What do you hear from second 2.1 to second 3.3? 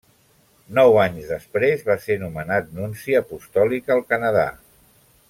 nomenat nunci